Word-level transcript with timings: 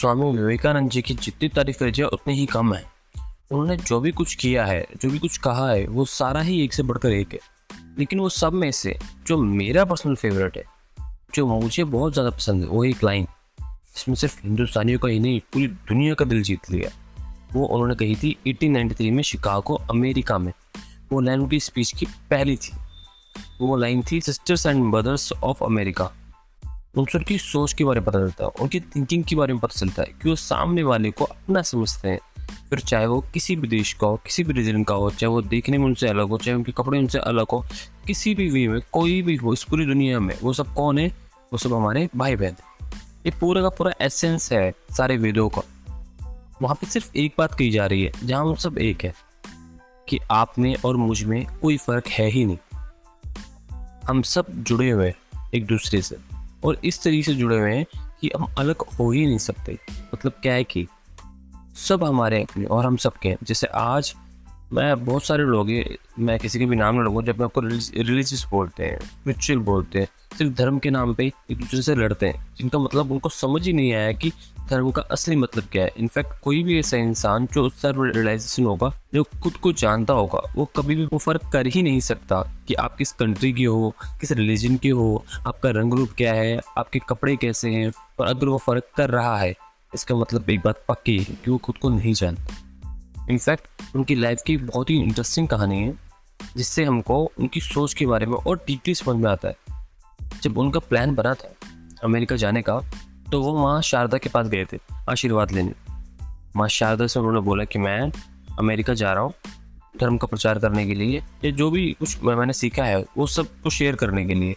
स्वामी 0.00 0.30
विवेकानंद 0.30 0.90
जी 0.90 1.02
की 1.02 1.14
जितनी 1.14 1.48
तारीफ़ 1.48 1.78
करी 1.78 1.90
जाए 1.90 2.06
उतनी 2.06 2.34
ही 2.34 2.46
कम 2.46 2.74
है। 2.74 2.84
उन्होंने 3.50 3.76
जो 3.76 4.00
भी 4.00 4.10
कुछ 4.10 4.34
किया 4.34 4.66
है, 4.66 4.86
जो 5.02 5.10
भी 5.10 5.18
कुछ 5.18 5.38
कहा 5.38 5.70
है, 5.70 5.86
वो 5.86 6.04
सारा 6.04 6.40
ही 6.40 6.64
एक 6.64 6.72
से 6.72 6.82
बढ़कर 6.82 7.10
एक 7.10 7.32
है। 7.32 7.38
लेकिन 7.98 8.20
वो 8.20 8.28
सब 8.28 8.52
में 8.52 8.70
से 8.70 8.98
जो 9.26 9.38
मेरा 9.38 9.84
पर्सनल 9.84 10.14
फेवरेट 10.14 10.56
है, 10.56 10.64
जो 11.34 11.46
मुझे 11.46 11.84
बहुत 11.84 12.12
ज़्यादा 12.12 12.30
पसंद 12.30 12.62
है, 12.62 12.68
वो 12.68 12.84
एक 12.84 13.04
लाइन 13.04 13.26
इसमें 13.96 14.14
सिर्फ़ 14.14 14.40
हिंदुस्तानियों 14.44 14.98
का 14.98 15.08
ही 15.08 15.18
नहीं, 15.18 15.40
पूरी 15.40 15.66
दुनिया 15.66 16.14
का 16.14 16.24
दिल 16.24 16.42
जीत 16.42 16.70
लिया। 16.70 16.90
वो 17.52 17.66
उन्होंने 17.66 17.94
कही 17.94 18.16
थी, 18.16 18.38
1893 18.46 19.10
में 19.10 19.22
शिकागो, 19.22 19.74
अमेरिका 19.74 20.38
में। 20.38 20.52
वो 21.12 21.20
लाइन 21.20 21.40
उनकी 21.40 21.60
स्पीच 21.60 21.92
की 21.92 22.06
पहली 22.06 22.56
थी। 22.56 22.72
वो 23.60 23.76
लाइन 23.76 24.04
थी 24.12 24.20
sisters 24.20 24.66
and 24.66 24.90
brothers 24.90 25.32
of 25.32 25.64
America 25.64 26.12
उनसे 26.96 27.18
उनकी 27.18 27.38
सोच 27.38 27.72
के 27.72 27.84
बारे 27.84 28.00
में 28.00 28.06
पता 28.06 28.18
चलता 28.18 28.44
है 28.44 28.50
उनकी 28.60 28.80
थिंकिंग 28.80 29.24
के 29.24 29.36
बारे 29.36 29.52
में 29.52 29.60
पता 29.60 29.80
चलता 29.80 30.02
है 30.02 30.08
कि 30.22 30.28
वो 30.28 30.36
सामने 30.36 30.82
वाले 30.82 31.10
को 31.10 31.24
अपना 31.24 31.62
समझते 31.62 32.08
हैं। 32.08 32.18
फिर 32.70 32.78
चाहे 32.78 33.06
वो 33.06 33.20
किसी 33.20 33.56
भी 33.56 33.68
देश 33.68 33.92
का 33.92 34.06
हो, 34.06 34.16
किसी 34.16 34.44
भी 34.44 34.52
रीजन 34.52 34.84
का 34.84 34.94
हो, 34.94 35.10
चाहे 35.10 35.26
वो 35.26 35.42
देखने 35.42 35.78
में 35.78 35.84
उनसे 35.84 36.08
अलग 36.08 36.28
हो, 36.28 36.38
चाहे 36.38 36.56
उनके 36.56 36.72
कपड़े 36.72 36.98
उनसे 36.98 37.18
अलग 37.18 37.46
हो, 37.52 37.64
किसी 38.06 38.34
भी 38.34 38.50
वे 38.50 38.68
में, 38.68 38.80
कोई 38.92 39.22
भी 39.22 39.36
हो, 39.36 39.52
इस 39.52 39.64
पूरी 39.64 39.86
दुनिया 39.86 40.20
में, 40.20 40.38
वो 40.42 40.52
सब 40.52 40.74
कौन 40.74 40.98
है? 40.98 41.08
वो 41.52 41.58
सब 41.58 41.72
हमारे 41.72 42.08
भाई 42.16 42.36
बहन 42.36 42.56
ये 43.26 43.32
पूरा 43.40 43.62
का 43.62 43.68
पूरा 43.68 43.92
एसेंस 44.00 44.52
है 44.52 44.72
सारे 44.90 45.16
वेदों 45.16 45.48
का। 45.48 45.62
वहाँ 46.62 46.74
पे 46.74 46.86
सिर्फ़ 46.86 47.16
एक 47.16 47.34
बात 47.38 47.54
कही 47.54 47.70
जा 47.70 47.86
रही 47.86 48.04
है, 48.04 48.12
जहाँ 48.24 48.46
हम 48.46 48.54
सब 48.54 48.78
एक 48.78 49.04
है, 49.04 49.14
कि 50.08 50.18
आप 50.30 50.58
में 50.58 50.76
और 50.84 50.96
मुझमें 50.96 51.46
कोई 51.62 51.76
फ़र्क 51.76 52.06
है 52.06 52.30
ही 52.30 52.44
नहीं। 52.44 52.58
हम 54.08 54.22
सब 54.22 54.46
जुड़े 54.50 54.90
हुए 54.90 55.14
एक 55.54 55.66
दूसरे 55.66 56.02
से। 56.02 56.29
और 56.64 56.80
इस 56.84 57.02
तरीके 57.02 57.22
से 57.22 57.34
जुड़े 57.34 57.58
हुए 57.58 57.74
हैं 57.74 57.86
कि 58.20 58.30
हम 58.36 58.54
अलग 58.58 58.76
हो 58.78 59.10
ही 59.10 59.26
नहीं 59.26 59.38
सकते। 59.38 59.78
मतलब 60.14 60.32
क्या 60.32 60.54
है 60.54 60.64
कि 60.64 60.86
सब 61.76 62.04
हमारे 62.04 62.46
और 62.70 62.86
हम 62.86 62.96
सब 62.96 63.12
के 63.12 63.36
जैसे 63.42 63.66
आज 63.66 64.14
मैं 64.72 65.04
बहुत 65.04 65.24
सारे 65.24 65.44
लोग 65.44 65.70
हैं, 65.70 65.96
मैं 66.18 66.38
किसी 66.38 66.58
के 66.58 66.66
भी 66.66 66.76
नाम 66.76 66.94
ना 66.94 67.02
लूँगा 67.02 67.20
जब 67.22 67.38
मैं 67.38 67.44
आपको 67.44 67.60
रिलीजियस 67.60 68.46
बोलते 68.50 68.84
हैं 68.84 68.98
स्पिरिचुअल 69.00 69.58
बोलते 69.58 69.98
हैं, 69.98 70.08
सिर्फ़ 70.38 70.52
धर्म 70.52 70.78
के 70.78 70.90
नाम 70.90 71.14
पे 71.14 71.32
एक 71.50 71.58
दूसरे 71.58 71.82
से 71.82 71.94
लड़ते 71.94 72.26
हैं। 72.26 72.46
जिनका 72.58 72.78
मतलब 72.78 73.12
उनको 73.12 73.28
समझ 73.28 73.66
ही 73.66 73.72
नहीं 73.72 73.92
आया 73.92 74.12
कि 74.12 74.32
धर्म 74.70 74.90
का 74.90 75.02
असली 75.02 75.36
मतलब 75.36 75.64
क्या 75.64 75.84
है। 75.84 75.92
इनफैक्ट 75.96 76.40
कोई 76.42 76.62
भी 76.62 76.78
ऐसा 76.78 76.96
इंसान 76.96 77.48
जो 77.52 77.66
उस 77.66 77.82
रियलाइजेशन 77.84 78.64
होगा, 78.64 78.92
जो 79.14 79.24
खुद 79.42 79.52
को 79.52 79.72
जानता 79.72 80.14
होगा, 80.14 80.52
वो 80.56 80.64
कभी 80.64 80.94
भी 80.94 81.04
वो 81.04 81.18
फ़र्क 81.18 81.50
कर 81.52 81.66
ही 81.66 81.82
नहीं 81.82 82.00
सकता 82.00 82.52
कि 82.68 82.74
आप 82.74 82.96
किस 82.96 83.12
कंट्री 83.12 83.52
के 83.52 83.64
हो, 83.64 83.94
किस 84.20 84.32
रिलीजन 84.32 84.76
के 84.76 84.88
हो, 84.88 85.24
आपका 85.46 85.70
रंग 85.70 85.94
रूप 85.94 86.10
क्या 86.16 86.32
है, 86.32 86.60
आपके 86.78 86.98
कपड़े 86.98 87.36
कैसे 87.36 87.70
हैं, 87.70 87.92
और 88.18 88.26
अगर 88.26 88.46
वो 88.46 88.58
फ़र्क 88.58 88.84
कर 88.96 89.10
रहा 89.10 89.38
है, 89.38 89.54
इसका 89.94 90.14
मतलब 90.14 90.50
एक 90.50 90.60
बात 90.60 90.84
पक्की 90.88 91.18
है 91.18 91.24
कि 91.24 91.50
वो 91.50 91.58
खुद 91.58 91.76
को 91.76 91.88
नहीं 91.88 92.14
जानता। 92.14 92.69
इनफैक्ट 93.28 93.96
उनकी 93.96 94.14
लाइफ 94.14 94.42
की 94.46 94.56
बहुत 94.56 94.90
ही 94.90 94.96
इंटरेस्टिंग 94.96 95.48
कहानी 95.48 95.78
है, 95.78 95.92
जिससे 96.56 96.84
हमको 96.84 97.24
उनकी 97.38 97.60
सोच 97.60 97.94
के 97.94 98.06
बारे 98.06 98.26
में 98.26 98.34
और 98.34 98.56
डीपली 98.66 98.94
समझ 98.94 99.16
में 99.16 99.30
आता 99.30 99.48
है। 99.48 99.56
जब 100.42 100.58
उनका 100.58 100.80
प्लान 100.80 101.14
बना 101.14 101.34
था 101.34 101.54
अमेरिका 102.04 102.36
जाने 102.36 102.62
का 102.62 102.80
तो 103.32 103.42
वो 103.42 103.56
माँ 103.58 103.80
शारदा 103.82 104.18
के 104.18 104.28
पास 104.28 104.46
गए 104.46 104.64
थे, 104.64 104.78
आशीर्वाद 105.10 105.52
लेने। 105.52 105.72
माँ 106.56 106.68
शारदा 106.68 107.06
से 107.06 107.18
उन्होंने 107.20 107.40
बोला 107.40 107.64
कि 107.64 107.78
मैं 107.78 108.00
अमेरिका 108.58 108.94
जा 108.94 109.12
रहा 109.12 109.22
हूँ 109.22 109.32
धर्म 110.00 110.16
का 110.16 110.26
प्रचार 110.26 110.58
करने 110.58 110.86
के 110.86 110.94
लिए, 110.94 111.22
या 111.44 111.50
जो 111.50 111.70
भी 111.70 111.90
कुछ 111.92 112.22
मैंने 112.22 112.52
सीखा 112.52 112.84
है, 112.84 113.04
वो 113.18 113.26
सबको 113.26 113.70
शेयर 113.70 113.96
करने 113.96 114.24
के 114.26 114.34
लिए। 114.34 114.56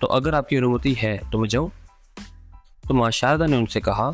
तो 0.00 0.06
अगर 0.06 0.34
आपकी 0.34 0.56
अनुमति 0.56 0.92
है 0.94 1.16
तो 1.30 1.38
मैं 1.38 1.48
जाऊँ। 1.48 1.70
तो 2.88 2.94
माँ 2.94 3.10
शारदा 3.10 3.46
ने 3.46 3.56
उनसे 3.56 3.80
कहा 3.80 4.12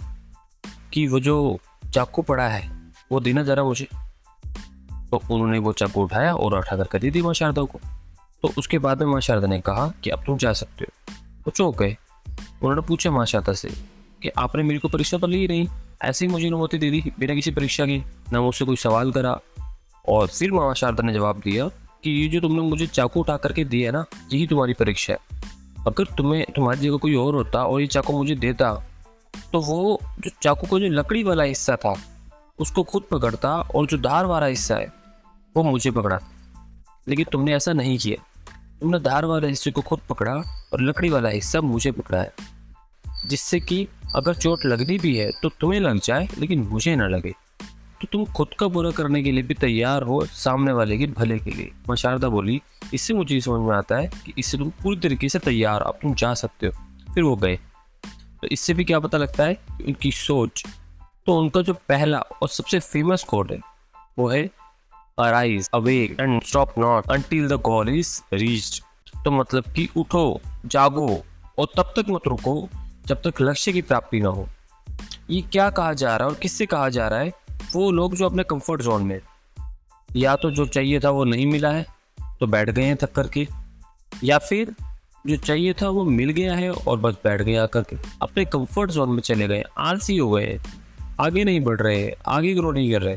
कि 0.93 1.07
वो 1.07 1.21
जो 1.21 1.59
चाकू 1.95 2.23
पड़ा 2.23 2.49
है 2.49 2.76
वो 3.13 3.21
देना 3.21 3.43
जरा 3.43 3.65
मुझे 3.65 3.89
तो 5.11 5.17
उन्होंने 5.17 5.59
वो 5.59 5.73
चाकू 5.73 6.03
उठाया 6.03 6.35
और 6.35 6.59
उठा 6.59 6.85
कर 6.85 6.99
दी 6.99 7.11
थी 7.11 7.23
माँ 7.23 7.35
शारदा 7.35 7.63
को। 7.63 7.81
तो 8.43 8.53
उसके 8.59 8.79
बाद 8.79 9.03
में 9.03 9.13
माँ 9.13 9.21
शारदा 9.21 9.47
ने 9.47 9.61
कहा 9.61 9.93
कि 10.05 10.11
अब 10.11 10.23
तुम 10.27 10.37
जा 10.37 10.53
सकते 10.53 10.85
हो। 10.85 11.15
वो 11.39 11.51
चौंक 11.51 11.79
गए। 11.79 11.97
उन्होंने 12.63 12.81
पूछा 12.81 13.11
माँ 13.11 13.27
शारदा 13.27 13.53
से 13.53 13.69
कि 14.23 14.29
आपने 14.29 14.63
मेरे 14.63 14.81
को 14.81 14.89
परीक्षा 14.89 15.19
तो 15.19 15.27
ली 15.27 15.49
नहीं। 15.49 15.69
ऐसे 16.03 16.27
ही 16.27 16.33
मुझे 16.33 16.47
अनुमति 16.47 16.79
दे 16.79 16.91
दी, 16.91 17.13
बिना 17.19 17.35
किसी 17.35 17.51
परीक्षा 17.51 17.87
की। 17.87 18.05
ना 18.33 18.41
मुझसे 18.41 18.65
कोई 18.65 18.77
सवाल 18.77 19.13
करा। 19.13 19.41
और 20.09 20.27
फिर 20.27 20.53
माँ 20.53 20.75
शारदा 20.75 21.03
ने 21.03 21.13
जवाब 21.13 21.37
दिया 21.39 21.69
कि 21.69 22.11
ये 22.11 22.29
जो 22.29 22.41
तुमने 22.41 22.61
मुझे 22.61 22.87
चाकू 22.87 23.21
उठा 23.21 23.37
करके 23.37 23.65
दिया 23.65 23.93
ना, 23.93 24.05
यही 24.33 24.47
तुम्हारी 24.47 24.75
परीक्षा 24.75 25.13
है। 25.13 25.19
अगर 25.87 26.05
तुम्हें, 26.05 26.47
तुम्हारी 26.57 26.81
जगह 26.81 26.97
कोई 26.97 27.15
और 27.15 27.35
होता 27.35 27.65
और 27.65 27.81
ये 27.81 27.87
चाकू 27.87 28.13
मुझे 28.13 28.35
देता 28.35 28.75
तो 29.53 29.61
वो 29.61 30.01
जो 30.21 30.31
चाकू 30.43 30.67
का 30.67 30.79
जो 30.79 30.89
लकड़ी 30.89 31.23
वाला 31.23 31.45
हिस्सा 31.45 31.77
था 31.77 31.95
उसको 32.59 32.83
खुद 32.83 33.03
पकड़ता 33.11 33.55
और 33.55 33.87
जो 33.87 33.99
धार 33.99 34.27
वाला 34.27 34.47
हिस्सा 34.47 34.77
है, 34.77 34.93
वो 35.57 35.63
मुझे 35.63 35.91
पकड़ा। 35.91 36.19
लेकिन 37.09 37.27
तुमने 37.33 37.55
ऐसा 37.55 37.73
नहीं 37.73 37.99
किया। 37.99 38.25
तुमने 38.81 39.01
धार 39.01 39.25
वाले 39.25 39.49
हिस्से 39.49 39.71
को 39.71 39.81
खुद 39.81 40.01
पकड़ा 40.09 40.33
और 40.73 40.81
लकड़ी 40.81 41.09
वाला 41.09 41.29
हिस्सा 41.29 41.61
मुझे 41.61 41.93
पकड़ा 41.93 42.19
है। 42.19 42.35
जिससे 43.27 43.61
कि 43.61 43.89
अगर 44.17 44.35
चोट 44.35 44.59
लगनी 44.67 44.99
भी 44.99 45.17
है 45.17 45.31
तो 45.43 45.49
तुम्हें 45.49 45.81
लग 45.81 46.01
जाए, 46.01 46.29
लेकिन 46.39 46.63
मुझे 46.63 46.97
ना 46.97 47.09
लगे। 47.09 47.35
तो 48.01 48.09
तुम 48.13 48.25
खुद 48.25 48.49
का 48.59 48.69
बुरा 48.69 48.91
करने 48.91 49.23
के 49.23 49.33
लिए 49.33 49.43
भी 49.43 49.55
तैयार 49.55 50.03
हो, 50.03 50.25
सामने 50.25 50.73
वाले 50.73 50.99
के 50.99 51.07
भले 51.07 51.39
के 51.39 51.51
लिए। 51.51 51.73
मैं 51.89 51.97
शारदा 51.97 52.29
बोली, 52.29 52.63
इससे 52.95 53.15
मुझे 53.15 53.35
ये 53.35 53.41
समझ 53.41 53.69
में 53.69 53.77
आता 53.77 53.97
है 53.97 54.07
कि 54.07 54.35
इससे 54.39 54.59
तुम 54.59 54.71
पूरी 54.71 54.97
तरीके 54.97 55.29
से 55.29 55.39
तैयार 55.39 55.83
अब 55.83 55.99
तुम 56.03 56.15
जा 56.15 56.35
सकते 56.35 56.67
हो। 56.67 56.73
फिर 57.15 57.25
वो 57.25 57.37
गए। 57.37 57.57
तो 58.43 58.49
इससे 58.53 58.75
भी 58.75 58.85
क्या 58.85 59.01
पता 59.01 59.19
लगता 59.19 59.45
है 59.45 59.59
उनकी 59.87 60.13
सोच 60.13 60.65
तो 61.27 61.39
उनका 61.39 61.61
जो 61.63 61.75
पहला 61.89 62.19
और 62.19 62.49
सबसे 62.49 62.79
फ़ेमस 62.81 63.25
कोड 63.25 63.53
है, 63.53 63.59
वो 64.19 64.29
है 64.29 64.43
arise 65.19 65.69
awake 65.75 66.17
and 66.21 66.43
stop 66.43 66.75
not 66.79 67.11
until 67.11 67.49
the 67.49 67.57
goal 67.61 67.89
is 67.89 68.21
reached 68.33 68.83
तो 69.25 69.31
मतलब 69.31 69.65
कि 69.67 69.89
उठो, 69.97 70.41
जागो 70.67 71.09
और 71.59 71.67
तब 71.77 71.93
तक 71.97 72.05
मत 72.09 72.27
रुको 72.27 72.69
जब 73.07 73.23
तक 73.23 73.41
लक्ष्य 73.41 73.73
की 73.73 73.83
प्राप्ति 73.83 74.21
ना 74.21 74.29
हो। 74.29 74.49
ये 75.31 75.41
क्या 75.43 75.69
कहा 75.71 75.93
जा 75.93 76.17
रहा 76.17 76.29
है 76.29 76.35
और 76.35 76.39
किससे 76.39 76.67
कहा 76.67 76.89
जा 76.89 77.09
रहा 77.09 77.19
है? 77.19 77.33
वो 77.73 77.91
लोग 77.91 78.15
जो 78.17 78.27
अपने 78.27 78.43
कंफर्ट 78.43 78.83
जोन 78.83 79.03
में 79.03 79.21
या 80.17 80.35
तो 80.37 80.51
जो 80.51 80.67
चाहिए 80.67 81.01
था 81.01 81.11
वो 81.11 81.25
नहीं 81.25 81.47
मिला 81.47 81.71
है 81.71 81.87
तो 82.41 82.47
बैठ 82.47 82.71
गए 82.71 82.83
हैं 82.83 82.97
थक 82.97 83.13
करके। 83.13 83.47
या 84.25 84.39
फिर 84.39 84.75
जो 85.27 85.37
चाहिए 85.37 85.73
था 85.73 85.89
वो 85.89 86.05
मिल 86.05 86.31
गया 86.31 86.55
है 86.55 86.71
और 86.71 86.99
बस 86.99 87.15
बैठ 87.25 87.43
गए 87.43 87.57
आकर 87.57 87.83
के। 87.83 87.97
अपने 88.23 88.45
कंफर्ट 88.45 88.91
जोन 88.91 89.09
में 89.09 89.21
चले 89.21 89.49
गए, 89.49 89.63
आलसी 89.79 90.17
हो 90.17 90.31
गए 90.31 90.59
आगे 91.19 91.45
नहीं 91.45 91.61
बढ़ 91.61 91.81
रहे, 91.81 92.11
आगे 92.27 92.55
ग्रो 92.55 92.73
नहीं 92.73 92.93
कर 92.93 93.03
रहे 93.03 93.17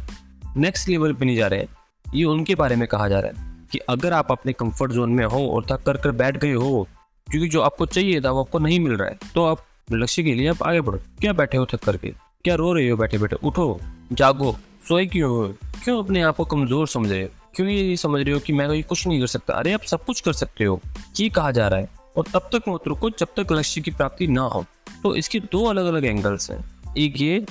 नेक्स्ट 0.57 0.89
लेवल 0.89 1.13
पे 1.13 1.25
नहीं 1.25 1.35
जा 1.37 1.47
रहे। 1.47 1.67
ये 2.05 2.23
उनके 2.25 2.55
बारे 2.55 2.75
में 2.75 2.87
कहा 2.87 3.07
जा 3.09 3.19
रहा 3.19 3.31
है 3.31 3.67
कि 3.71 3.77
अगर 3.89 4.13
आप 4.13 4.31
अपने 4.31 4.53
कंफर्ट 4.53 4.91
जोन 4.91 5.09
में 5.09 5.25
हो 5.25 5.45
और 5.47 5.65
थक 5.71 5.83
कर 5.85 5.97
कर 5.97 6.11
बैठ 6.13 6.37
गए 6.37 6.53
हो, 6.53 6.87
क्योंकि 7.27 7.49
जो 7.49 7.61
आपको 7.61 7.85
चाहिए 7.87 8.21
था 8.21 8.31
वो 8.31 8.43
आपको 8.43 8.59
नहीं 8.59 8.79
मिल 8.79 8.93
रहा 8.93 9.09
है 9.09 9.17
तो 9.33 9.45
आप 9.45 9.65
लक्ष्य 9.91 10.23
के 10.23 10.33
लिए 10.33 10.47
आप 10.47 10.63
आगे 10.63 10.81
बढ़ो। 10.81 10.99
क्या 11.19 11.33
बैठे 11.33 11.57
हो 11.57 11.65
थक 11.65 11.83
करके 11.83 12.13
क्या 12.45 12.55
रो 12.55 12.71
रहे 12.73 12.89
हो 12.89 12.97
बैठे 12.97 13.17
बैठे 13.17 13.35
उठो, 13.37 13.79
जागो, 14.13 14.55
सोए 14.87 15.05
क्यों 15.07 15.31
हो? 15.31 15.47
क्यों 15.83 16.03
अपने 16.03 16.21
आप 16.21 16.35
को 16.35 16.45
कमज़ोर 16.45 16.87
समझ 16.87 17.11
रहे 17.11 17.21
हो? 17.23 17.29
क्यों 17.55 17.67
ये 17.69 17.95
समझ 17.97 18.21
रहे 18.21 18.33
हो 18.33 18.39
कि 18.39 18.53
मैं 18.53 18.67
तो 18.67 18.87
कुछ 18.89 19.05
नहीं 19.07 19.19
कर 19.19 19.27
सकता? 19.27 19.53
अरे 19.53 19.73
आप 19.73 19.81
सब 19.83 20.03
कुछ 20.05 20.21
कर 20.21 20.33
सकते 20.33 20.63
हो, 20.63 20.79
ये 21.19 21.29
कहा 21.29 21.51
जा 21.51 21.67
रहा 21.67 21.79
है। 21.79 21.89
और 22.17 22.25
तब 22.33 22.49
तक 22.53 22.69
मत 22.69 22.87
रुको 22.87 23.09
जब 23.11 23.27
तक 23.37 23.51
लक्ष्य 23.51 23.81
की 23.81 23.91
प्राप्ति 23.91 24.27
ना 24.27 24.41
हो 24.43 24.65
तो 25.03 25.15
इसके 25.15 25.39
दो 25.41 25.63
अलग 25.65 25.85
अलग 25.85 26.05
एंगल्स 26.05 26.49
हैं। 26.51 26.63
एक 26.97 27.21
ये 27.21 27.45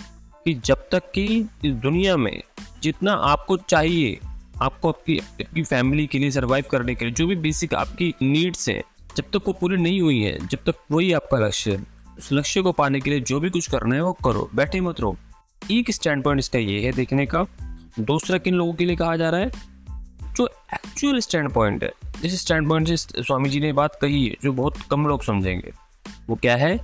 कि 0.48 0.54
जब 0.54 0.88
तक 0.92 1.02
कि 1.12 1.24
इस 1.64 1.72
दुनिया 1.72 2.16
में 2.16 2.42
जितना 2.82 3.12
आपको 3.12 3.56
चाहिए, 3.56 4.18
आपको 4.62 4.88
आपकी 4.88 5.18
आपकी 5.18 5.62
फैमिली 5.62 6.06
के 6.06 6.18
लिए 6.18 6.30
सर्वाइव 6.30 6.64
करने 6.70 6.94
के 6.94 7.04
लिए, 7.04 7.14
जो 7.14 7.26
भी 7.26 7.36
बेसिक 7.36 7.74
आपकी 7.74 8.14
नीड्स 8.22 8.68
हैं, 8.68 8.82
जब 9.16 9.24
तक 9.24 9.42
वो 9.46 9.52
पूरी 9.52 9.76
नहीं 9.76 10.00
हुई 10.00 10.22
है, 10.22 10.46
जब 10.46 10.58
तक 10.58 10.74
वही 10.90 11.12
आपका 11.12 11.38
लक्ष्य 11.38 11.72
है 11.72 11.86
उस 12.18 12.28
लक्ष्य 12.32 12.62
को 12.62 12.72
पाने 12.72 13.00
के 13.00 13.10
लिए 13.10 13.20
जो 13.20 13.40
भी 13.40 13.50
कुछ 13.50 13.70
करना 13.70 13.94
है 13.94 14.02
वो 14.02 14.12
करो, 14.12 14.50
बैठे 14.54 14.80
मत 14.80 15.00
रहो। 15.00 15.16
एक 15.70 15.90
स्टैंड 15.90 16.24
पॉइंट 16.24 16.38
इसका 16.38 16.58
ये 16.58 16.80
है 16.80 16.92
देखने 16.92 17.26
का, 17.26 17.44
दूसरा 18.00 18.38
किन 18.38 18.54
लोगों 18.54 18.74
के 18.74 18.84
लिए 18.84 18.96
कहा 18.96 19.16
जा 19.16 19.30
रहा 19.30 19.40
है? 19.40 19.50
जो 20.36 20.46
एक्चुअल 20.74 21.18
स्टैंड 21.18 21.50
पॉइंट 21.50 21.84
है, 21.84 21.92
जिस 22.22 22.40
स्टैंड 22.40 22.68
पॉइंट 22.68 22.88
से 22.88 22.96
स्वामी 22.96 23.48
जी 23.48 23.60
ने 23.60 23.72
बात 23.72 23.98
कही 24.02 24.26
है, 24.26 24.36
जो 24.42 24.52
बहुत 24.52 24.76
कम 24.90 25.06
लोग 25.06 25.22
समझेंगे, 25.22 25.72
वो 26.28 26.36
क्या 26.36 26.56
है 26.56 26.78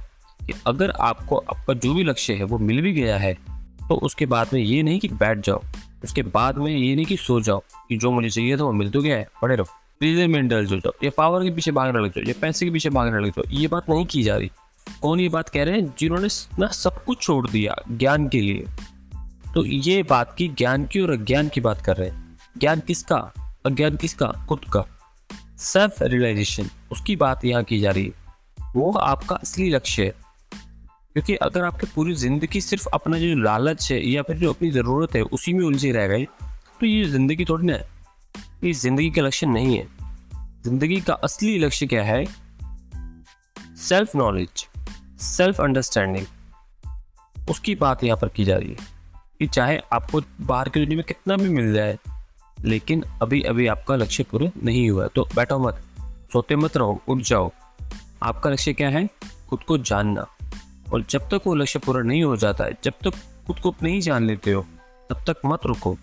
कि 0.46 0.52
अगर 0.66 0.90
आपको, 0.90 1.36
आपका 1.36 1.74
जो 1.74 1.94
भी 1.94 2.04
लक्ष्य 2.04 2.34
है 2.34 2.44
वो 2.44 2.58
मिल 2.58 2.80
भी 2.80 2.92
गया 2.92 3.18
है 3.18 3.53
तो 3.88 3.94
उसके 3.94 4.26
बाद 4.26 4.50
में 4.52 4.60
ये 4.60 4.82
नहीं 4.82 5.00
कि 5.00 5.08
बैठ 5.08 5.38
जाओ, 5.38 5.62
उसके 6.04 6.22
बाद 6.22 6.58
में 6.58 6.76
ये 6.76 6.94
नहीं 6.96 7.06
कि 7.06 7.16
सो 7.16 7.40
जाओ 7.40 7.62
कि 7.88 7.96
जो 7.96 8.10
मुझे 8.10 8.30
चाहिए 8.30 8.56
था 8.56 8.64
वो 8.64 8.72
मिल 8.72 8.90
तो 8.90 9.02
गया 9.02 9.16
है, 9.16 9.28
पढ़े 9.42 9.56
रहो। 9.56 9.66
प्लीजर 9.98 10.28
में 10.28 10.38
इंडल्ज 10.38 10.72
हो 10.72 10.76
जाओ, 10.76 10.92
ये 11.04 11.10
पावर 11.10 11.44
के 11.44 11.50
पीछे 11.50 11.72
भागने 11.72 12.00
लग 12.00 12.10
जाओ, 12.10 12.24
ये 12.24 12.32
पैसे 12.32 12.66
के 12.66 12.72
पीछे 12.72 12.90
भागने 12.90 13.20
लग 13.20 13.30
जाओ, 13.30 13.44
ये 13.50 13.68
बात 13.68 13.90
नहीं 13.90 14.06
की 14.06 14.22
जा 14.22 14.36
रही। 14.36 14.50
कौन 15.02 15.20
ये 15.20 15.28
बात 15.28 15.48
कह 15.48 15.64
रहे 15.64 15.80
हैं 15.80 15.94
जिन्होंने 15.98 16.28
ना 16.58 16.66
सब 16.66 17.04
कुछ 17.04 17.22
छोड़ 17.22 17.48
दिया 17.48 17.76
ज्ञान 17.90 18.28
के 18.28 18.40
लिए? 18.40 18.64
तो 19.54 19.64
ये 19.64 20.02
बात 20.02 20.34
की 20.38 20.48
ज्ञान 20.48 20.84
की 20.84 21.00
और 21.00 21.10
अज्ञान 21.10 21.48
की 21.48 21.60
बात 21.60 21.80
कर 21.80 21.96
रहे 21.96 22.08
हैं। 22.08 22.38
ज्ञान 22.58 22.80
किसका? 22.80 23.32
अज्ञान 23.66 23.96
किसका? 23.96 24.26
खुद 24.26 24.60
का। 24.72 24.84
सेल्फ 25.58 26.02
रियलाइजेशन 26.02 26.70
उसकी 26.92 27.16
बात 27.16 27.44
यहाँ 27.44 27.62
की 27.64 27.80
जा 27.80 27.90
रही 27.90 28.04
है। 28.04 28.34
वो 28.76 28.92
आपका 28.92 29.36
असली 29.36 29.70
लक्ष्य 29.70 30.04
है। 30.04 30.23
क्योंकि 31.16 31.34
अगर 31.36 31.64
आपकी 31.64 31.86
पूरी 31.94 32.14
ज़िंदगी 32.14 32.60
सिर्फ़ 32.60 32.86
अपना 32.94 33.18
जो 33.18 33.34
लालच 33.36 33.90
है 33.92 33.98
या 34.02 34.22
फिर 34.22 34.36
जो 34.36 34.52
अपनी 34.52 34.70
ज़रूरत 34.70 35.14
है, 35.14 35.22
उसी 35.22 35.52
में 35.52 35.64
उलझे 35.64 35.92
रह 35.92 36.06
गए 36.08 36.24
तो 36.80 36.86
ये 36.86 37.04
ज़िंदगी 37.04 37.44
थोड़ी 37.44 37.66
ना, 37.66 37.74
ये 38.64 38.72
ज़िंदगी 38.72 39.10
का 39.10 39.22
लक्ष्य 39.22 39.46
नहीं 39.46 39.76
है। 39.78 39.86
ज़िंदगी 40.64 41.00
का 41.00 41.14
असली 41.14 41.58
लक्ष्य 41.58 41.86
क्या 41.86 42.02
है? 42.02 42.24
सेल्फ 43.78 44.16
नॉलेज 44.16 44.66
सेल्फ 45.20 45.60
अंडरस्टैंडिंग 45.60 46.26
उसकी 47.50 47.74
बात 47.74 48.04
यहाँ 48.04 48.18
पर 48.18 48.28
की 48.28 48.44
जा 48.44 48.56
रही 48.56 48.70
है 48.70 48.92
कि 49.40 49.46
चाहे 49.46 49.78
आपको 49.92 50.20
बाहर 50.40 50.68
की 50.68 50.80
दुनिया 50.80 50.96
में 50.96 51.04
कितना 51.08 51.36
भी 51.36 51.48
मिल 51.48 51.72
जाए, 51.74 51.98
लेकिन 52.58 53.04
अभी 53.22 53.42
अभी 53.44 53.66
आपका 53.66 53.96
लक्ष्य 53.96 54.22
पूरा 54.22 54.50
नहीं 54.64 54.88
हुआ 54.90 55.06
तो 55.06 55.28
बैठो 55.36 55.58
मत, 55.58 55.82
सोते 56.32 56.56
मत 56.56 56.76
रहो, 56.76 57.00
उठ 57.08 57.22
जाओ। 57.22 57.50
आपका 58.22 58.50
लक्ष्य 58.50 58.72
क्या 58.72 58.88
है? 58.88 59.08
खुद 59.48 59.62
को 59.62 59.78
जानना। 59.80 60.26
और 60.92 61.02
जब 61.02 61.20
तक 61.20 61.40
वो 61.46 61.54
लक्ष्य 61.54 61.78
पूरा 61.78 62.02
नहीं 62.02 62.24
हो 62.24 62.36
जाता 62.36 62.64
है 62.64 62.72
जब 62.84 62.90
तक 62.90 63.10
खुद 63.46 63.58
को 63.58 63.74
नहीं 63.82 64.00
जान 64.00 64.26
लेते 64.26 64.52
हो, 64.52 64.66
तब 65.10 65.16
तक 65.16 65.36
मत 65.46 65.60
रुको। 65.66 65.96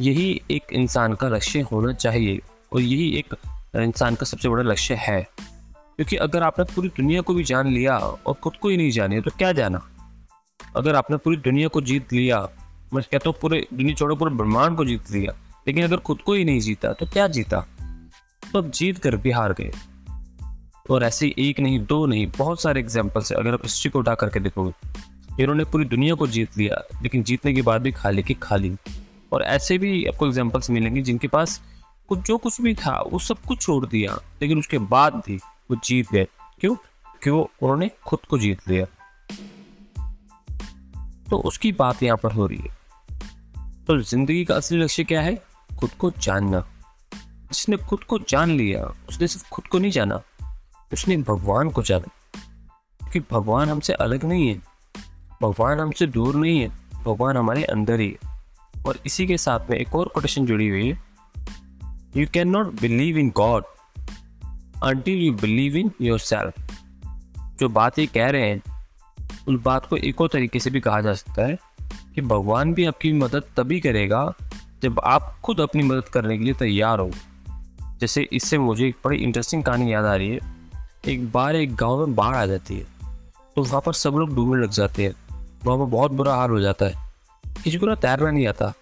यही 0.00 0.42
एक 0.50 0.62
इंसान 0.72 1.14
का 1.14 1.28
लक्ष्य 1.28 1.60
होना 1.60 1.92
चाहिए 1.92 2.40
और 2.72 2.80
यही 2.80 3.10
एक 3.10 3.34
इंसान 3.76 4.14
का 4.14 4.26
सबसे 4.26 4.48
बड़ा 4.48 4.62
लक्ष्य 4.62 4.94
है। 4.94 5.28
क्योंकि 5.96 6.16
अगर 6.16 6.42
आपने 6.42 6.64
पूरी 6.64 6.88
दुनिया 6.88 7.20
को 7.20 7.34
भी 7.34 7.44
जान 7.44 7.66
लिया 7.66 7.98
और 7.98 8.34
खुद 8.34 8.56
को 8.56 8.68
ही 8.68 8.76
नहीं 8.76 8.90
जाने 8.90 9.20
तो 9.20 9.30
क्या 9.30 9.52
जाना? 9.52 9.88
अगर 10.76 10.94
आपने 10.96 11.16
पूरी 11.16 11.36
दुनिया 11.36 11.68
को 11.68 11.80
जीत 11.80 12.12
लिया, 12.12 12.48
मैं 12.94 13.04
कहता 13.12 13.30
हूँ 13.30 13.36
पूरे 13.40 13.66
दुनिया 13.74 13.94
छोड़ो, 13.94 14.16
पूरे 14.16 14.34
ब्रह्मांड 14.34 14.76
को 14.76 14.84
जीत 14.84 15.10
लिया, 15.10 15.32
लेकिन 15.66 15.84
अगर 15.84 15.96
खुद 15.96 16.22
को 16.22 16.32
ही 16.32 16.44
नहीं 16.44 16.60
जीता 16.60 16.92
तो 16.92 17.06
क्या 17.06 17.28
जीता? 17.28 17.60
तो 18.52 18.58
अब 18.58 18.70
जीत 18.70 18.98
कर 18.98 19.16
भी 19.16 19.30
हार 19.30 19.52
गए। 19.52 19.72
और 20.90 21.04
ऐसे 21.04 21.34
एक 21.38 21.60
नहीं, 21.60 21.86
दो 21.86 22.06
नहीं, 22.06 22.32
बहुत 22.38 22.62
सारे 22.62 22.80
एग्जाम्पल्स 22.80 23.32
है। 23.32 23.38
अगर 23.38 23.54
आप 23.54 23.60
हिस्ट्री 23.64 23.90
को 23.90 23.98
उठा 23.98 24.14
करके 24.14 24.40
देखोगे, 24.40 24.72
इन्होंने 25.42 25.64
पूरी 25.64 25.84
दुनिया 25.84 26.14
को 26.14 26.26
जीत 26.26 26.58
लिया, 26.58 27.02
लेकिन 27.02 27.22
जीतने 27.22 27.54
के 27.54 27.62
बाद 27.62 27.82
भी 27.82 27.92
खाली 27.92 28.22
की 28.22 28.34
खाली 28.34 28.76
और 29.32 29.42
ऐसे 29.42 29.78
भी 29.78 30.04
आपको 30.04 30.26
एग्जाम्पल्स 30.26 30.70
मिलेंगे 30.70 31.02
जिनके 31.02 31.28
पास 31.28 31.62
कुछ, 32.08 32.18
जो 32.18 32.38
कुछ 32.38 32.60
भी 32.60 32.74
था, 32.74 33.04
वो 33.10 33.18
सब 33.18 33.38
कुछ 33.38 33.60
छोड़ 33.60 33.86
दिया, 33.86 34.18
लेकिन 34.42 34.58
उसके 34.58 34.78
बाद 34.78 35.14
भी 35.14 35.36
वो 35.36 35.76
जीत 35.84 36.12
गए। 36.12 36.26
क्यों? 36.60 36.76
क्यों 37.22 37.40
उन्होंने 37.40 37.90
खुद 38.06 38.18
को 38.18 38.38
जीत 38.38 38.58
लिया। 38.68 38.86
तो 41.30 41.36
उसकी 41.36 41.72
बात 41.72 42.02
यहाँ 42.02 42.18
पर 42.22 42.32
हो 42.32 42.46
रही 42.46 42.58
है। 42.58 42.76
तो 43.86 44.00
ज़िंदगी 44.00 44.44
का 44.44 44.54
असली 44.54 44.78
लक्ष्य 44.78 45.04
क्या 45.04 45.20
है? 45.20 45.44
खुद 45.78 45.90
को 45.90 46.10
जानना। 46.10 46.68
जिसने 47.52 47.76
खुद 47.76 48.04
को 48.04 48.18
जान 48.18 48.50
लिया, 48.50 48.84
उसने 49.08 49.26
सिर्फ़ 49.26 49.50
खुद 49.50 49.66
को 49.66 49.78
नहीं 49.78 49.90
जाना। 49.90 50.22
उसने 50.92 51.16
भगवान 51.16 51.70
को 51.70 51.82
जाना। 51.82 52.40
क्योंकि 52.98 53.20
भगवान 53.20 53.68
हमसे 53.68 53.92
अलग 53.92 54.24
नहीं 54.24 54.48
है। 54.48 54.62
भगवान 55.42 55.80
हमसे 55.80 56.06
दूर 56.06 56.36
नहीं 56.36 56.60
है। 56.60 56.68
भगवान 56.94 57.36
हमारे 57.36 57.64
अंदर 57.64 58.00
ही 58.00 58.16
है। 58.24 58.42
और 58.86 58.98
इसी 59.06 59.26
के 59.26 59.38
साथ 59.38 59.70
में 59.70 59.78
एक 59.78 59.94
और 59.94 60.08
कोटेशन 60.08 60.46
जुड़ी 60.46 60.68
हुई 60.68 60.88
है। 60.88 61.02
You 62.16 62.26
can 62.34 62.48
not 62.48 62.80
believe 62.80 63.18
in 63.18 63.32
God 63.36 63.64
until 64.82 65.18
you 65.18 65.32
believe 65.32 65.76
in 65.76 65.90
your 66.00 66.18
self 66.18 66.80
जो 67.60 67.68
बात 67.68 67.98
ये 67.98 68.06
कह 68.06 68.30
रहे 68.30 68.50
हैं 68.50 68.86
उस 69.48 69.62
बात 69.62 69.86
को 69.86 69.96
एक 69.96 70.20
और 70.20 70.28
तरीके 70.32 70.60
से 70.60 70.70
भी 70.70 70.80
कहा 70.80 71.00
जा 71.00 71.14
सकता 71.14 71.46
है 71.46 71.58
कि 72.14 72.20
भगवान 72.20 72.74
भी 72.74 72.84
आपकी 72.84 73.12
मदद 73.12 73.42
तभी 73.56 73.80
करेगा 73.80 74.32
जब 74.82 75.00
आप 75.04 75.40
खुद 75.42 75.60
अपनी 75.60 75.82
मदद 75.82 76.04
करने 76.04 76.38
के 76.38 76.44
लिए 76.44 76.54
तैयार 76.54 76.98
हो। 76.98 77.10
जैसे 78.00 78.28
इससे 78.32 78.58
मुझे 78.58 78.88
एक 78.88 78.96
बड़ी 79.04 79.18
इंटरेस्टिंग 79.18 79.64
कहानी 79.64 79.92
याद 79.92 80.04
आ 80.04 80.14
रही 80.14 80.28
है। 80.28 80.55
एक 81.08 81.30
बार 81.32 81.56
एक 81.56 81.74
गाँव 81.74 81.98
में 81.98 82.14
बाढ़ 82.14 82.34
आ 82.36 82.44
जाती 82.46 82.76
है 82.76 82.86
तो 83.56 83.62
वहाँ 83.62 83.80
पर 83.80 83.92
सब 83.92 84.14
लोग 84.14 84.34
डूबने 84.34 84.62
लग 84.62 84.70
जाते 84.70 85.04
हैं। 85.04 85.14
वहाँ 85.64 85.78
पर 85.78 85.84
बहुत 85.84 86.12
बुरा 86.12 86.34
हाल 86.34 86.50
हो 86.50 86.60
जाता 86.60 86.86
है। 86.86 87.04
किसी 87.64 87.78
को 87.78 87.86
ना 87.86 87.94
तैरना 87.94 88.30
नहीं 88.30 88.46
आता 88.46 88.72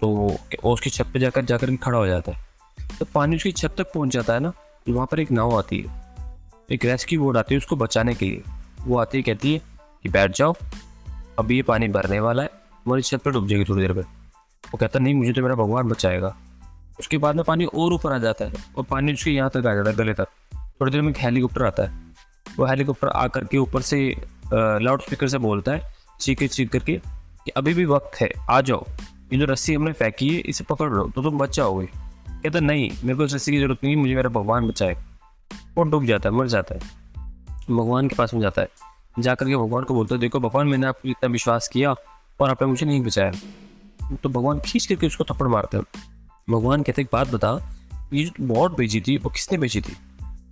तो 0.00 0.08
वो 0.08 0.72
उसकी 0.72 0.90
छत 0.90 1.10
पे 1.12 1.18
जाकर 1.18 1.44
जाकर 1.44 1.74
खड़ा 1.76 1.98
हो 1.98 2.06
जाता 2.06 2.32
है। 2.32 2.46
तो 2.98 3.04
पानी 3.04 3.36
उसकी 3.36 3.52
छत 3.52 3.74
तक 3.78 3.92
पहुँच 3.92 4.10
जाता 4.10 4.34
है 4.34 4.40
ना 4.40 4.50
तो 4.86 4.92
वहाँ 4.92 5.06
पर 5.06 5.20
एक 5.20 5.30
नाव 5.30 5.56
आती 5.58 5.80
है। 5.80 6.06
एक 6.72 6.84
रेस्क्यू 6.84 7.20
बोर्ड 7.20 7.36
आती 7.36 7.54
है 7.54 7.58
उसको 7.58 7.76
बचाने 7.76 8.14
के 8.14 8.26
लिए। 8.26 8.42
वो 8.80 8.98
आती 8.98 9.18
है, 9.18 9.22
कहती 9.22 9.52
है 9.52 9.60
कि 10.02 10.08
बैठ 10.08 10.36
जाओ, 10.36 10.54
अभी 11.38 11.56
ये 11.56 11.62
पानी 11.62 11.88
भरने 11.88 12.20
वाला 12.20 12.42
है 12.42 12.50
हमारी 12.86 13.02
छत 13.02 13.22
पर 13.22 13.30
डूब 13.30 13.48
जाएगी 13.48 13.64
थोड़ी 13.64 13.82
देर 13.82 13.92
में। 13.92 14.02
वो 14.02 14.76
कहता, 14.76 14.98
नहीं, 14.98 15.14
मुझे 15.14 15.32
तो 15.32 15.42
मेरा 15.42 15.54
भगवान 15.54 15.88
बचाएगा। 15.88 16.36
उसके 17.00 17.18
बाद 17.18 17.36
में 17.36 17.44
पानी 17.44 17.64
और 17.64 17.92
ऊपर 17.92 18.12
आ 18.12 18.18
जाता 18.18 18.44
है, 18.44 18.64
और 18.76 18.84
पानी 18.84 19.12
उसके 19.12 19.30
यहाँ 19.30 19.50
तक 19.50 19.66
आ 19.66 19.74
जाता 19.74 19.90
है, 19.90 19.96
गले 19.96 20.14
तक। 20.14 20.28
थोड़ी 20.80 20.92
देर 20.92 21.02
में 21.02 21.10
एक 21.10 21.18
हेलीकॉप्टर 21.18 21.64
आता 21.64 21.82
है। 21.82 22.00
वो 22.58 22.66
हेलीकॉप्टर 22.66 23.08
आकर 23.08 23.44
के 23.44 23.58
ऊपर 23.58 23.82
से 23.82 24.00
लाउड 24.54 25.02
स्पीकर 25.02 25.28
से 25.28 25.38
बोलता 25.38 25.72
है 25.72 25.94
चीख 26.20 26.42
चीख 26.44 26.70
करके 26.70 26.96
कि 27.44 27.50
अभी 27.50 27.74
भी 27.74 27.84
वक्त 27.84 28.20
है, 28.20 28.30
आ 28.50 28.60
जाओ। 28.60 28.84
ये 29.32 29.38
जो 29.38 29.44
रस्सी 29.44 29.74
हमने 29.74 29.92
फेंकी 29.92 30.28
है, 30.28 30.40
इसे 30.40 30.64
पकड़ 30.64 30.90
लो 30.90 31.08
तो 31.14 31.22
तुम 31.22 31.38
बच 31.38 31.56
जाओगे। 31.56 31.86
कहता 32.28 32.60
नहीं, 32.60 32.90
मेरे 33.04 33.14
को 33.14 33.24
इस 33.24 33.34
रस्सी 33.34 33.52
की 33.52 33.58
ज़रूरत 33.58 33.78
नहीं 33.84 33.96
मुझे 33.96 34.14
मेरा 34.14 34.28
भगवान 34.28 34.68
बचाए। 34.68 34.96
वो 35.74 35.82
डूब 35.82 36.04
जाता 36.04 36.28
है, 36.28 36.34
मर 36.34 36.46
जाता 36.46 36.74
है। 36.74 36.80
भगवान 37.70 38.08
के 38.08 38.16
पास 38.16 38.34
में 38.34 38.40
जाता 38.40 38.62
है। 38.62 38.68
जा 39.18 39.34
करके 39.34 39.56
भगवान 39.56 39.84
को 39.84 39.94
बोलता 39.94 40.14
है, 40.14 40.20
देखो, 40.20 40.40
भगवान, 40.40 40.68
मैंने 40.68 40.86
आपको 40.86 41.08
इतना 41.08 41.28
विश्वास 41.28 41.68
किया 41.68 41.94
और 42.40 42.50
आपने 42.50 42.68
मुझे 42.68 42.86
नहीं 42.86 43.00
बचाया। 43.00 43.32
तो 44.22 44.28
भगवान 44.28 44.60
खींच 44.60 44.86
करके 44.86 45.06
उसको 45.06 45.24
थप्पड़ 45.24 45.48
मारते 45.48 45.76
हैं। 45.76 45.84
भगवान 46.50 46.82
कहते 46.82 47.02
एक 47.02 47.08
बात 47.12 47.28
बता, 47.28 47.58
ये 48.12 48.24
जो 48.24 48.46
बोट 48.46 48.76
भेजी 48.76 49.00
थी, 49.00 49.16
वो 49.16 49.30
किसने 49.30 49.58
भेजी 49.58 49.80
थी? 49.80 49.96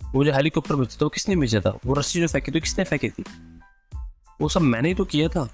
वो 0.07 0.25
जो 0.25 0.33
हेलीकॉप्टर 0.33 0.75
भेजा 0.75 0.97
था, 1.01 1.05
वो 1.05 1.09
किसने 1.09 1.35
भेजा 1.35 1.59
था? 1.59 1.77
वो 1.85 1.93
रस्सी 1.93 2.19
जो 2.19 2.27
फेंकी 2.27 2.51
थी 2.51 2.59
किसने 2.59 2.83
फेंकी 2.83 3.09
थी? 3.09 3.23
वो 4.41 4.49
सब 4.49 4.61
मैंने 4.61 4.87
ही 4.87 4.95
तो 4.95 5.05
किया 5.05 5.29
था। 5.29 5.49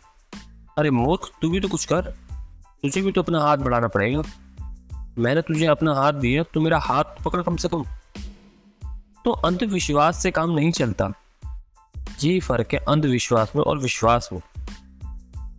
अरे 0.77 0.89
मूर्ख, 0.89 1.31
तू 1.41 1.49
भी 1.49 1.59
तो 1.59 1.67
कुछ 1.67 1.85
कर। 1.85 2.01
तुझे 2.81 3.01
भी 3.01 3.11
तो 3.11 3.21
अपना 3.21 3.39
हाथ 3.39 3.57
बढ़ाना 3.57 3.87
पड़ेगा। 3.87 4.21
मैंने 5.17 5.41
तुझे 5.41 5.65
अपना 5.65 5.93
हाथ 5.93 6.13
दिया 6.13 6.43
तो 6.43 6.61
मेरा 6.61 6.79
हाथ 6.79 7.03
पकड़ 7.03 7.41
कम 7.41 7.55
से 7.55 7.67
कम। 7.67 7.83
तो 9.25 9.31
अंधविश्वास 9.31 10.23
से 10.23 10.31
काम 10.31 10.49
नहीं 10.49 10.71
चलता। 10.71 11.11
ये 12.23 12.39
फ़र्क 12.39 12.67
है, 12.73 12.79
अंधविश्वास 12.79 13.51
में 13.55 13.63
और 13.63 13.77
विश्वास 13.77 14.29
में। 14.33 14.41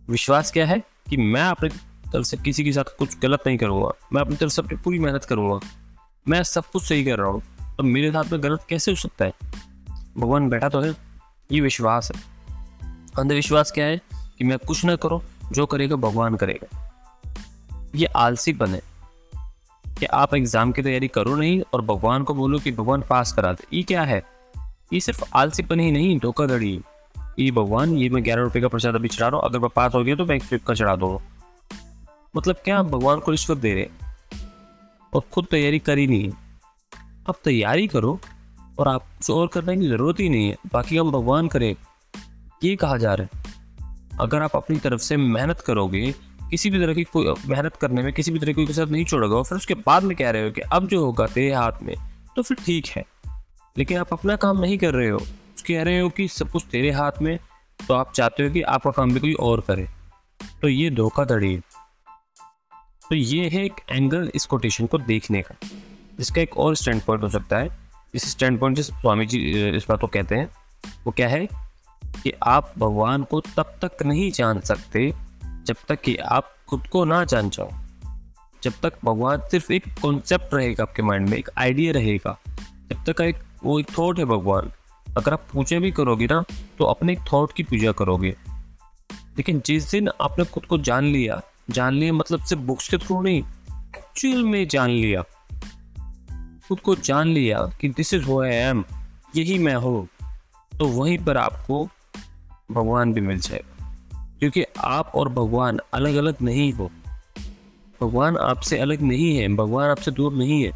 विश्वास 0.09 0.51
क्या 0.51 0.65
है 0.65 0.79
कि 0.79 1.17
मैं 1.17 1.43
अपनी 1.43 1.69
तरफ़ 2.13 2.23
से 2.23 2.37
किसी 2.37 2.63
के 2.63 2.71
साथ 2.71 2.97
कुछ 2.99 3.19
गलत 3.19 3.43
नहीं 3.47 3.57
करूँगा। 3.57 3.89
मैं 4.13 4.21
अपनी 4.21 4.35
तरफ़ 4.35 4.51
से 4.51 4.61
अपनी 4.61 4.77
पूरी 4.77 4.99
मेहनत 4.99 5.23
करूँगा। 5.23 5.59
मैं 6.27 6.43
सब 6.43 6.65
कुछ 6.65 6.83
सही 6.83 7.03
कर 7.03 7.17
रहा 7.17 7.27
हूँ। 7.27 7.43
तो 7.77 7.83
मेरे 7.83 8.11
साथ 8.11 8.23
में 8.31 8.43
गलत 8.43 8.65
कैसे 8.69 8.91
हो 8.91 8.95
सकता 8.95 9.25
है? 9.25 9.33
भगवान 10.17 10.49
बैठा 10.49 10.69
तो 10.69 10.81
है। 10.81 10.95
ये 11.51 11.61
विश्वास 11.61 12.11
है। 12.15 12.21
अंधविश्वास 13.19 13.71
क्या 13.71 13.85
है? 13.85 14.01
कि 14.37 14.43
मैं 14.43 14.57
कुछ 14.57 14.85
ना 14.85 14.95
करो, 14.95 15.23
जो 15.51 15.65
करेगा 15.65 15.95
भगवान 15.95 16.35
करेगा। 16.35 16.91
ये 17.95 18.05
आलसी 18.05 18.53
बने 18.53 18.81
कि 19.99 20.05
आप 20.05 20.33
एग्ज़ाम 20.33 20.71
की 20.71 20.81
तैयारी 20.81 21.07
करो 21.07 21.35
नहीं 21.35 21.61
और 21.73 21.81
भगवान 21.81 22.23
को 22.23 22.33
बोलो 22.33 22.59
कि 22.59 22.71
भगवान 22.71 23.03
पास 23.09 23.33
करा 23.33 23.53
दे। 23.53 23.77
ये 23.77 23.83
क्या 23.83 24.03
है? 24.03 24.23
ये 24.93 24.99
सिर्फ़ 24.99 25.23
आलसीपन 25.33 25.79
ही 25.79 25.91
नहीं, 25.91 26.19
धोखाधड़ी 26.19 26.81
ये 27.39 27.51
भगवान, 27.51 27.97
ये 27.97 28.09
मैं 28.09 28.23
ग्यारह 28.23 28.41
रुपये 28.41 28.61
का 28.61 28.67
प्रसाद 28.67 28.95
अभी 28.95 29.07
चढ़ा 29.07 29.27
रहा 29.27 29.37
हूँ। 29.37 29.49
अगर 29.49 29.59
मैं 29.59 29.69
पास 29.75 29.95
हो 29.95 30.03
गया 30.03 30.15
तो 30.15 30.25
मैं 30.25 30.35
एक 30.35 30.63
का 30.63 30.73
चढ़ा 30.73 30.95
दूँगा 30.95 31.25
मतलब 32.35 32.55
क्या 32.55 32.79
आप 32.79 32.85
भगवान 32.85 33.19
को 33.19 33.31
रिश्वत 33.31 33.57
दे 33.57 33.73
रहे 33.73 33.89
और 35.13 35.21
खुद 35.31 35.47
तैयारी 35.51 35.79
करी 35.79 36.07
नहीं। 36.07 36.31
आप 37.29 37.39
तैयारी 37.43 37.87
करो 37.87 38.19
और 38.79 38.87
आप 38.87 39.01
कुछ 39.01 39.29
और 39.31 39.47
करने 39.47 39.77
की 39.77 39.87
ज़रूरत 39.87 40.19
ही 40.19 40.29
नहीं 40.29 40.49
है। 40.49 40.57
बाकी 40.73 40.97
हम 40.97 41.11
भगवान 41.11 41.47
करें, 41.47 41.75
ये 42.63 42.75
कहा 42.75 42.97
जा 42.97 43.13
रहा 43.13 43.37
है। 43.37 43.43
अगर 44.19 44.41
आप 44.41 44.55
अपनी 44.55 44.77
तरफ़ 44.77 45.01
से 45.01 45.17
मेहनत 45.17 45.59
करोगे, 45.59 46.11
किसी 46.49 46.69
भी 46.69 46.79
तरह 46.79 46.93
की 46.93 47.03
कोई 47.03 47.33
मेहनत 47.47 47.75
करने 47.75 48.01
में, 48.01 48.13
किसी 48.13 48.31
भी 48.31 48.39
तरह 48.39 48.53
की 48.53 48.65
कसरत 48.65 48.89
नहीं 48.89 49.05
छोड़ोगे 49.05 49.35
और 49.35 49.43
फिर 49.43 49.57
उसके 49.57 49.73
बाद 49.73 50.03
में 50.03 50.17
कह 50.17 50.29
रहे 50.29 50.45
हो 50.45 50.51
कि 50.51 50.61
अब 50.61 50.87
जो 50.87 51.05
होगा 51.05 51.27
तेरे 51.27 51.53
हाथ 51.53 51.71
में 51.83 51.95
तो 52.35 52.41
फिर 52.41 52.57
ठीक 52.65 52.87
है। 52.87 53.03
लेकिन 53.77 53.97
आप 53.97 54.13
अपना 54.13 54.35
काम 54.35 54.57
नहीं 54.57 54.77
कर 54.77 54.93
रहे 54.93 55.09
हो। 55.09 55.19
कह 55.67 55.83
रहे 55.83 55.99
हो 55.99 56.09
कि 56.09 56.27
सब 56.27 56.51
कुछ 56.51 56.65
तेरे 56.71 56.91
हाथ 56.91 57.11
में 57.21 57.39
तो 57.87 57.93
आप 57.93 58.11
चाहते 58.11 58.43
हो 58.43 58.49
कि 58.49 58.61
आपका 58.61 58.91
काम 58.91 59.13
भी 59.13 59.19
कोई 59.19 59.33
और 59.33 59.61
करे। 59.61 59.87
तो 60.61 60.67
ये 60.67 60.89
धोखाधड़ी 60.89 61.53
है। 61.53 61.61
तो 63.09 63.15
ये 63.15 63.49
है 63.49 63.65
एक 63.65 63.73
एंगल 63.91 64.31
इस 64.35 64.45
कोटेशन 64.45 64.85
को 64.85 64.97
देखने 64.97 65.41
का। 65.41 65.55
जिसका 66.17 66.41
एक 66.41 66.57
और 66.57 66.75
स्टैंड 66.75 67.01
पॉइंट 67.01 67.23
हो 67.23 67.29
सकता 67.29 67.57
है। 67.57 67.77
इस 68.15 68.31
स्टैंड 68.31 68.59
पॉइंट 68.59 68.77
जिस 68.77 68.87
स्वामी 68.87 69.25
जी, 69.25 69.69
इस 69.69 69.85
बात 69.89 70.01
को 70.01 70.07
कहते 70.07 70.35
हैं, 70.35 70.51
वो 71.05 71.11
क्या 71.11 71.27
है 71.27 71.47
कि 72.05 72.33
आप 72.43 72.73
भगवान 72.77 73.23
को 73.23 73.39
तब 73.39 73.75
तक 73.85 74.03
नहीं 74.05 74.31
जान 74.31 74.59
सकते 74.59 75.13
जब 75.63 75.75
तक 75.89 76.01
कि 76.01 76.15
आप 76.15 76.55
खुद 76.67 76.87
को 76.87 77.05
ना 77.05 77.23
जान 77.23 77.49
जाओ। 77.49 77.69
जब 78.63 78.73
तक 78.83 78.93
भगवान 79.05 79.41
सिर्फ़ 79.51 79.73
एक 79.73 79.83
कॉन्सेप्ट 80.01 80.53
रहेगा 80.53 80.83
आपके 80.83 81.01
माइंड 81.01 81.29
में, 81.29 81.37
एक 81.37 81.49
आइडिया 81.57 81.93
रहेगा, 81.93 82.37
जब 82.89 83.11
तक 83.11 83.21
एक, 83.21 83.35
वो 83.63 83.79
एक 83.79 83.87
थॉट 83.99 84.19
है 84.19 84.25
भगवान। 84.25 84.71
अगर 85.17 85.33
आप 85.33 85.43
पूजा 85.53 85.79
भी 85.79 85.91
करोगे 85.91 86.25
ना 86.25 86.43
तो 86.77 86.85
अपने 86.85 87.13
एक 87.13 87.19
थॉट 87.33 87.53
की 87.53 87.63
पूजा 87.63 87.91
करोगे। 87.91 88.35
लेकिन 89.11 89.61
जिस 89.65 89.91
दिन 89.91 90.09
आपने 90.21 90.45
खुद 90.45 90.65
को 90.65 90.77
जान 90.77 91.03
लिया 91.03 91.41
जान 91.69 91.93
लिया 91.93 92.13
मतलब 92.13 92.39
सिर्फ़ 92.39 92.63
बुक्स 92.63 92.89
के 92.89 92.97
थ्रू 92.97 93.21
नहीं 93.21 93.43
एक्चुअल 93.97 94.43
में 94.43 94.67
जान 94.67 94.89
लिया 94.89 95.23
खुद 96.67 96.79
को 96.79 96.95
जान 96.95 97.27
लिया 97.27 97.59
कि 97.81 97.89
दिस 97.89 98.13
इज़ 98.13 98.25
वो 98.25 98.41
आई 98.43 98.49
एम 98.49 98.83
यही 99.35 99.57
मैं 99.59 99.75
हूँ 99.75 100.07
तो 100.71 100.87
वहीं 100.87 101.17
पर 101.17 101.37
आपको 101.37 101.83
भगवान 102.71 103.13
भी 103.13 103.21
मिल 103.21 103.39
जाएगा। 103.39 103.71
क्योंकि 104.39 104.63
आप 104.77 105.11
और 105.15 105.29
भगवान 105.29 105.79
अलग 105.93 106.15
अलग 106.15 106.41
नहीं 106.41 106.71
हो। 106.73 106.89
भगवान 108.01 108.37
आपसे 108.37 108.79
अलग 108.79 109.01
नहीं 109.01 109.35
है, 109.37 109.47
भगवान 109.47 109.89
आपसे 109.89 110.11
दूर 110.11 110.33
नहीं 110.33 110.63
है। 110.63 110.71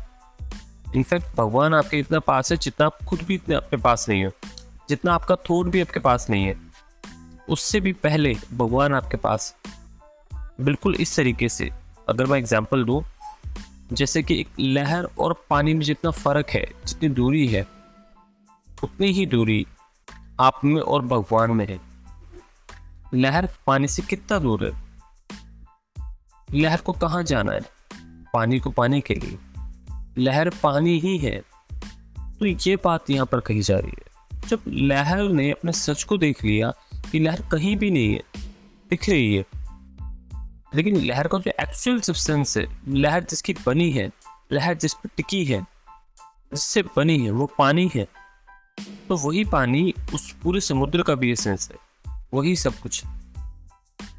इनफैक्ट 0.96 1.36
भगवान 1.36 1.74
आपके 1.74 1.98
इतना 2.00 2.20
पास 2.20 2.52
है 2.52 2.58
जितना 2.58 2.86
आप 2.86 3.04
खुद 3.08 3.22
भी 3.22 3.36
इतने 3.36 3.56
आपके 3.56 3.78
पास 3.78 4.08
नहीं 4.10 4.24
हो, 4.26 4.32
जितना 4.90 5.14
आपका 5.14 5.36
थोट 5.50 5.68
भी 5.68 5.82
आपके 5.82 6.00
पास 6.00 6.30
नहीं 6.30 6.46
है। 6.46 6.56
उससे 7.50 7.80
भी 7.80 7.94
पहले 7.94 8.36
भगवान 8.54 8.94
आपके 8.94 9.18
पास 9.18 9.56
बिल्कुल 10.32 10.96
इस 10.96 11.16
तरीके 11.16 11.50
से, 11.50 11.70
अगर 12.10 12.26
मैं 12.26 12.38
एग्ज़ाम्पल 12.40 12.84
दूँ 12.84 13.04
जैसे 13.94 14.24
कि 14.24 14.40
एक 14.40 14.48
लहर 14.60 15.04
और 15.04 15.46
पानी 15.50 15.74
में 15.74 15.82
जितना 15.82 16.12
फ़र्क 16.12 16.50
है, 16.50 16.72
जितनी 16.88 17.10
दूरी 17.10 17.48
है, 17.48 17.68
उतनी 18.84 19.08
ही 19.08 19.26
दूरी 19.26 19.68
आप 20.40 20.62
में 20.66 20.82
और 20.82 21.02
भगवान 21.02 21.52
में 21.52 21.68
है। 21.68 21.80
लहर 23.14 23.50
पानी 23.68 23.88
से 23.88 24.02
कितना 24.02 24.40
दूर 24.40 24.66
है? 24.66 24.84
लहर 26.54 26.82
को 26.82 26.92
कहाँ 26.92 27.24
जाना 27.24 27.52
है? 27.52 27.62
पानी 28.34 28.60
को 28.60 28.70
पाने 28.70 29.02
के 29.02 29.16
लिए। 29.16 29.38
लहर 30.18 30.50
पानी 30.50 31.00
ही 31.00 31.18
है। 31.18 31.44
तो 32.40 32.46
ये 32.46 32.76
बात 32.76 33.10
यहाँ 33.10 33.26
पर 33.26 33.40
कही 33.40 33.62
जा 33.62 33.80
रही 33.80 33.94
है। 33.98 34.40
जब 34.48 34.60
लहर 34.68 35.24
ने 35.24 35.52
अपने 35.52 35.72
सच 35.72 36.04
को 36.04 36.18
देख 36.18 36.44
लिया 36.44 36.74
कि 37.12 37.20
लहर 37.20 37.42
कहीं 37.42 37.78
भी 37.78 37.92
नहीं 37.92 38.14
है, 38.14 38.24
दिख 38.90 39.10
रही 39.10 39.36
है 39.36 39.59
लेकिन 40.76 40.96
लहर 40.98 41.28
का 41.28 41.38
जो 41.38 41.52
एक्चुअल 41.52 42.00
सब्सटेंस 42.00 42.58
है, 42.58 42.66
लहर 42.88 43.24
जिसकी 43.24 43.54
बनी 43.66 43.90
है, 43.92 44.10
लहर 44.52 44.76
जिस 44.76 44.94
पर 44.94 45.10
टिकी 45.18 45.44
है, 45.46 45.62
जिससे 46.52 46.82
बनी 46.96 47.18
है, 47.20 47.32
वो 47.32 47.46
पानी 47.58 47.90
है 47.96 48.08
तो 49.10 49.18
वही 49.18 49.44
पानी 49.46 49.94
उस 50.14 50.32
पूरे 50.34 50.60
समुद्र 50.62 51.04
का 51.04 51.16
भी 51.16 51.32
एसेंस 51.32 51.70
है। 51.72 51.78
वही 52.34 52.56
सब 52.56 52.76
कुछ 52.76 53.04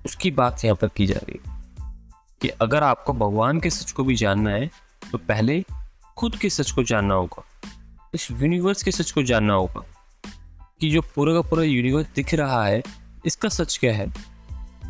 उसकी 0.06 0.30
बात 0.30 0.64
यहाँ 0.64 0.76
पर 0.76 0.88
की 0.88 1.06
जा 1.06 1.18
रही 1.18 1.40
है 1.46 1.58
कि 2.40 2.48
अगर 2.60 2.82
आपको 2.82 3.12
भगवान 3.12 3.60
के 3.60 3.70
सच 3.70 3.92
को 3.92 4.04
भी 4.04 4.14
जानना 4.16 4.50
है 4.50 4.70
तो 5.12 5.18
पहले 5.18 5.62
खुद 6.16 6.36
के 6.36 6.50
सच 6.50 6.70
को 6.70 6.82
जानना 6.82 7.14
होगा, 7.14 7.42
इस 8.14 8.30
यूनिवर्स 8.30 8.82
के 8.82 8.92
सच 8.92 9.10
को 9.10 9.22
जानना 9.22 9.54
होगा 9.54 9.84
कि 10.80 10.90
जो 10.90 11.00
पूरा 11.14 11.34
का 11.34 11.40
पूरा 11.40 11.62
यूनिवर्स 11.62 12.06
दिख 12.14 12.34
रहा 12.34 12.64
है, 12.66 12.82
इसका 13.26 13.48
सच 13.48 13.76
क्या 13.78 13.92
है? 13.94 14.12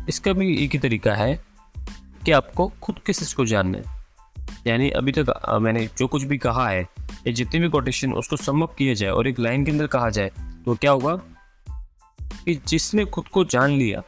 इसका 0.09 0.33
भी 0.33 0.55
एक 0.55 0.71
ही 0.71 0.79
तरीका 0.79 1.15
है 1.15 1.33
कि 2.25 2.31
आपको 2.31 2.71
खुद 2.81 2.99
के 3.05 3.13
सच 3.13 3.33
को 3.33 3.45
जानना 3.45 3.77
है। 3.77 3.99
यानी 4.67 4.89
अभी 4.89 5.11
तक 5.11 5.33
मैंने 5.61 5.87
जो 5.97 6.07
कुछ 6.07 6.23
भी 6.23 6.37
कहा 6.37 6.67
है, 6.69 6.81
ये 7.27 7.33
जितने 7.33 7.59
भी 7.59 7.69
कोटेशन 7.69 8.13
उसको 8.13 8.37
समअप 8.37 8.75
किया 8.77 8.93
जाए 8.93 9.09
और 9.09 9.27
एक 9.27 9.39
लाइन 9.39 9.65
के 9.65 9.71
अंदर 9.71 9.87
कहा 9.87 10.09
जाए 10.09 10.31
तो 10.65 10.75
क्या 10.75 10.91
होगा 10.91 11.15
कि 12.45 12.55
जिसने 12.67 13.05
खुद 13.05 13.27
को 13.27 13.43
जान 13.45 13.71
लिया, 13.71 14.01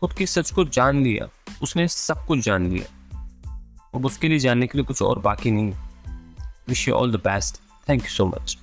खुद 0.00 0.12
के 0.12 0.26
सच 0.26 0.50
को 0.50 0.64
जान 0.64 1.02
लिया, 1.02 1.28
उसने 1.62 1.88
सब 1.88 2.24
कुछ 2.26 2.38
जान 2.38 2.66
लिया। 2.70 2.92
अब 3.94 4.06
उसके 4.06 4.28
लिए 4.28 4.38
जानने 4.38 4.66
के 4.66 4.78
लिए 4.78 4.84
कुछ 4.84 5.02
और 5.02 5.18
बाकी 5.18 5.50
नहीं 5.50 5.72
wish 6.68 6.88
you 6.88 6.94
all 6.94 7.12
the 7.12 7.16
best 7.16 7.60
thank 7.88 8.02
you 8.02 8.10
so 8.10 8.26
much 8.26 8.58